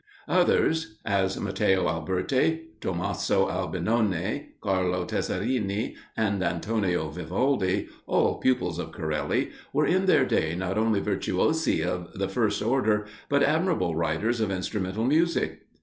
Others, 0.29 0.97
as 1.05 1.39
Matteo 1.39 1.87
Alberti, 1.87 2.69
Tommaso 2.81 3.47
Albinoni, 3.49 4.53
Carlo 4.59 5.05
Tessarini, 5.05 5.93
and 6.17 6.41
Antonio 6.43 7.09
Vivaldi, 7.11 7.87
all 8.07 8.39
pupils 8.39 8.79
of 8.79 8.91
Corelli, 8.91 9.51
were 9.71 9.85
in 9.85 10.07
their 10.07 10.25
day 10.25 10.55
not 10.55 10.75
only 10.75 11.01
virtuosi 11.01 11.83
of 11.83 12.17
the 12.17 12.27
first 12.27 12.63
order, 12.63 13.05
but 13.29 13.43
admirable 13.43 13.93
writers 13.95 14.39
of 14.41 14.49
instrumental 14.49 15.03
music. 15.03 15.67